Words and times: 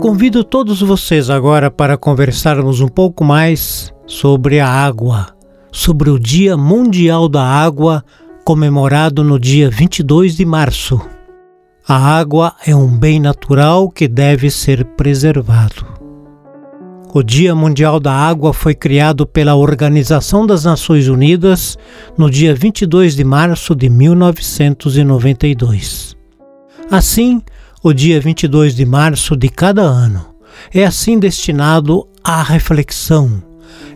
Convido 0.00 0.42
todos 0.42 0.80
vocês 0.80 1.28
agora 1.28 1.70
para 1.70 1.98
conversarmos 1.98 2.80
um 2.80 2.88
pouco 2.88 3.22
mais 3.22 3.92
sobre 4.06 4.58
a 4.58 4.66
água, 4.66 5.36
sobre 5.70 6.08
o 6.08 6.18
Dia 6.18 6.56
Mundial 6.56 7.28
da 7.28 7.44
Água, 7.44 8.02
comemorado 8.42 9.22
no 9.22 9.38
dia 9.38 9.68
22 9.68 10.36
de 10.36 10.46
março. 10.46 10.98
A 11.86 11.94
água 11.94 12.54
é 12.66 12.74
um 12.74 12.88
bem 12.88 13.20
natural 13.20 13.90
que 13.90 14.08
deve 14.08 14.50
ser 14.50 14.86
preservado. 14.96 15.89
O 17.12 17.24
Dia 17.24 17.56
Mundial 17.56 17.98
da 17.98 18.12
Água 18.12 18.52
foi 18.52 18.72
criado 18.72 19.26
pela 19.26 19.56
Organização 19.56 20.46
das 20.46 20.62
Nações 20.62 21.08
Unidas 21.08 21.76
no 22.16 22.30
dia 22.30 22.54
22 22.54 23.16
de 23.16 23.24
março 23.24 23.74
de 23.74 23.88
1992. 23.88 26.16
Assim, 26.88 27.42
o 27.82 27.92
dia 27.92 28.20
22 28.20 28.76
de 28.76 28.86
março 28.86 29.36
de 29.36 29.48
cada 29.48 29.82
ano 29.82 30.24
é 30.72 30.84
assim 30.84 31.18
destinado 31.18 32.06
à 32.22 32.44
reflexão 32.44 33.42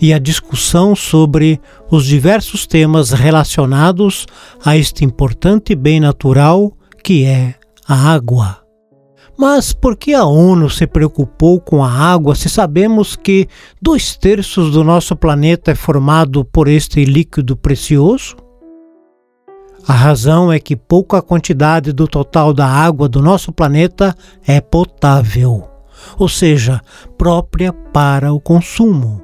e 0.00 0.14
à 0.14 0.20
discussão 0.20 0.94
sobre 0.94 1.60
os 1.90 2.06
diversos 2.06 2.64
temas 2.64 3.10
relacionados 3.10 4.24
a 4.64 4.76
este 4.76 5.04
importante 5.04 5.74
bem 5.74 5.98
natural 5.98 6.72
que 7.02 7.24
é 7.24 7.56
a 7.88 8.12
água. 8.12 8.69
Mas 9.40 9.72
por 9.72 9.96
que 9.96 10.12
a 10.12 10.22
ONU 10.26 10.68
se 10.68 10.86
preocupou 10.86 11.58
com 11.58 11.82
a 11.82 11.90
água 11.90 12.34
se 12.34 12.46
sabemos 12.46 13.16
que 13.16 13.48
dois 13.80 14.14
terços 14.14 14.70
do 14.70 14.84
nosso 14.84 15.16
planeta 15.16 15.70
é 15.70 15.74
formado 15.74 16.44
por 16.44 16.68
este 16.68 17.06
líquido 17.06 17.56
precioso? 17.56 18.36
A 19.88 19.94
razão 19.94 20.52
é 20.52 20.58
que 20.58 20.76
pouca 20.76 21.22
quantidade 21.22 21.90
do 21.90 22.06
total 22.06 22.52
da 22.52 22.66
água 22.66 23.08
do 23.08 23.22
nosso 23.22 23.50
planeta 23.50 24.14
é 24.46 24.60
potável, 24.60 25.66
ou 26.18 26.28
seja, 26.28 26.78
própria 27.16 27.72
para 27.72 28.34
o 28.34 28.38
consumo. 28.38 29.22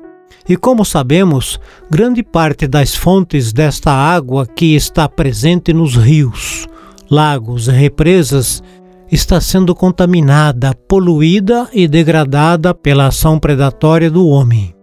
E 0.48 0.56
como 0.56 0.82
sabemos, 0.82 1.60
grande 1.90 2.22
parte 2.22 2.66
das 2.66 2.94
fontes 2.94 3.52
desta 3.52 3.92
água 3.92 4.46
que 4.46 4.74
está 4.74 5.10
presente 5.10 5.74
nos 5.74 5.94
rios, 5.94 6.66
lagos 7.10 7.68
e 7.68 7.72
represas 7.72 8.62
está 9.10 9.40
sendo 9.40 9.74
contaminada, 9.74 10.74
poluída 10.88 11.68
e 11.72 11.86
degradada 11.86 12.74
pela 12.74 13.06
ação 13.06 13.38
predatória 13.38 14.10
do 14.10 14.26
homem. 14.26 14.74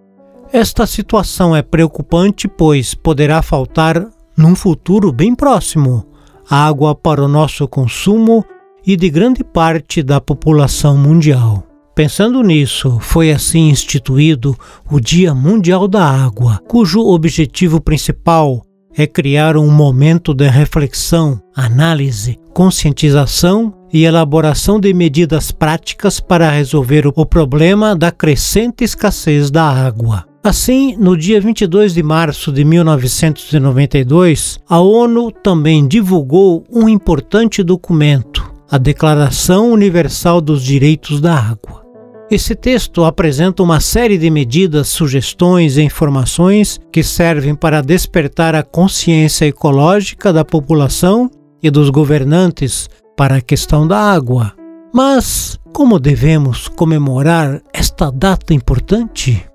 Esta 0.51 0.85
situação 0.85 1.55
é 1.55 1.61
preocupante, 1.61 2.47
pois 2.47 2.93
poderá 2.93 3.41
faltar 3.41 4.07
num 4.37 4.55
futuro 4.55 5.11
bem 5.11 5.35
próximo, 5.35 6.05
água 6.49 6.93
para 6.93 7.23
o 7.23 7.27
nosso 7.27 7.67
consumo 7.67 8.45
e 8.85 8.95
de 8.95 9.09
grande 9.09 9.43
parte 9.43 10.03
da 10.03 10.19
população 10.19 10.97
mundial. 10.97 11.63
Pensando 11.95 12.41
nisso, 12.41 12.97
foi 12.99 13.31
assim 13.31 13.69
instituído 13.69 14.57
o 14.89 14.99
Dia 14.99 15.33
Mundial 15.33 15.87
da 15.87 16.03
Água, 16.03 16.59
cujo 16.67 16.99
objetivo 17.01 17.79
principal 17.79 18.63
é 18.95 19.07
criar 19.07 19.57
um 19.57 19.71
momento 19.71 20.33
de 20.33 20.47
reflexão, 20.47 21.39
análise, 21.55 22.39
conscientização 22.53 23.73
e 23.91 24.05
elaboração 24.05 24.79
de 24.79 24.93
medidas 24.93 25.51
práticas 25.51 26.19
para 26.19 26.49
resolver 26.49 27.07
o 27.07 27.25
problema 27.25 27.95
da 27.95 28.11
crescente 28.11 28.83
escassez 28.83 29.49
da 29.51 29.63
água. 29.63 30.25
Assim, 30.43 30.95
no 30.97 31.15
dia 31.15 31.39
22 31.39 31.93
de 31.93 32.03
março 32.03 32.51
de 32.51 32.65
1992, 32.65 34.59
a 34.67 34.79
ONU 34.79 35.31
também 35.31 35.87
divulgou 35.87 36.65
um 36.69 36.89
importante 36.89 37.63
documento, 37.63 38.51
a 38.69 38.77
Declaração 38.77 39.71
Universal 39.71 40.41
dos 40.41 40.61
Direitos 40.61 41.21
da 41.21 41.33
Água. 41.33 41.83
Esse 42.29 42.55
texto 42.55 43.05
apresenta 43.05 43.61
uma 43.61 43.79
série 43.79 44.17
de 44.17 44.29
medidas, 44.29 44.87
sugestões 44.87 45.77
e 45.77 45.83
informações 45.83 46.79
que 46.91 47.03
servem 47.03 47.53
para 47.53 47.81
despertar 47.81 48.55
a 48.55 48.63
consciência 48.63 49.45
ecológica 49.45 50.33
da 50.33 50.43
população 50.43 51.29
e 51.63 51.71
dos 51.71 51.89
governantes 51.89 52.89
para 53.17 53.37
a 53.37 53.41
questão 53.41 53.87
da 53.87 53.97
água. 53.97 54.53
Mas 54.93 55.57
como 55.71 55.99
devemos 55.99 56.67
comemorar 56.67 57.61
esta 57.73 58.11
data 58.11 58.53
importante? 58.53 59.47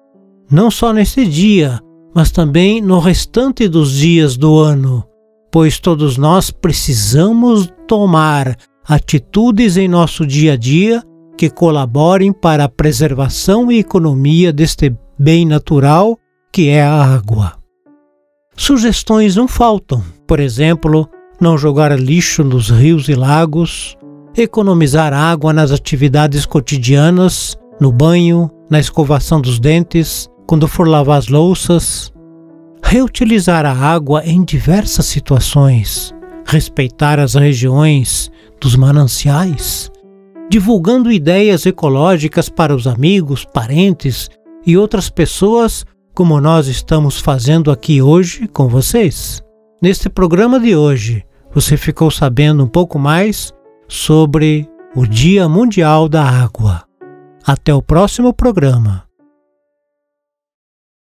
não 0.50 0.70
só 0.70 0.92
nesse 0.92 1.26
dia, 1.26 1.78
mas 2.14 2.30
também 2.30 2.80
no 2.80 2.98
restante 2.98 3.68
dos 3.68 3.92
dias 3.92 4.36
do 4.36 4.58
ano, 4.58 5.04
pois 5.52 5.78
todos 5.78 6.16
nós 6.16 6.50
precisamos 6.50 7.70
tomar 7.86 8.56
atitudes 8.86 9.76
em 9.76 9.88
nosso 9.88 10.26
dia 10.26 10.54
a 10.54 10.56
dia 10.56 11.02
que 11.36 11.50
colaborem 11.50 12.32
para 12.32 12.64
a 12.64 12.68
preservação 12.68 13.70
e 13.70 13.78
economia 13.78 14.52
deste 14.52 14.94
bem 15.18 15.44
natural 15.46 16.18
que 16.52 16.68
é 16.68 16.82
a 16.82 17.04
água. 17.04 17.54
Sugestões 18.56 19.36
não 19.36 19.46
faltam, 19.46 20.02
por 20.26 20.40
exemplo, 20.40 21.08
não 21.40 21.56
jogar 21.56 21.98
lixo 21.98 22.42
nos 22.42 22.68
rios 22.68 23.08
e 23.08 23.14
lagos, 23.14 23.96
economizar 24.36 25.12
água 25.12 25.52
nas 25.52 25.70
atividades 25.70 26.44
cotidianas, 26.44 27.56
no 27.80 27.92
banho, 27.92 28.50
na 28.70 28.78
escovação 28.78 29.40
dos 29.40 29.58
dentes, 29.58 30.28
quando 30.46 30.66
for 30.66 30.88
lavar 30.88 31.18
as 31.18 31.28
louças, 31.28 32.12
reutilizar 32.82 33.66
a 33.66 33.72
água 33.72 34.24
em 34.24 34.42
diversas 34.44 35.06
situações, 35.06 36.14
respeitar 36.46 37.18
as 37.18 37.34
regiões 37.34 38.30
dos 38.60 38.74
mananciais, 38.74 39.90
divulgando 40.50 41.12
ideias 41.12 41.66
ecológicas 41.66 42.48
para 42.48 42.74
os 42.74 42.86
amigos, 42.86 43.44
parentes 43.44 44.30
e 44.66 44.76
outras 44.76 45.10
pessoas, 45.10 45.84
como 46.14 46.40
nós 46.40 46.66
estamos 46.66 47.20
fazendo 47.20 47.70
aqui 47.70 48.02
hoje 48.02 48.48
com 48.48 48.68
vocês. 48.68 49.42
Neste 49.80 50.08
programa 50.08 50.58
de 50.58 50.74
hoje, 50.74 51.22
você 51.52 51.76
ficou 51.76 52.10
sabendo 52.10 52.64
um 52.64 52.68
pouco 52.68 52.98
mais 52.98 53.52
sobre 53.88 54.68
o 54.94 55.06
Dia 55.06 55.48
Mundial 55.48 56.08
da 56.08 56.22
Água. 56.22 56.84
Até 57.46 57.72
o 57.74 57.82
próximo 57.82 58.32
programa. 58.32 59.07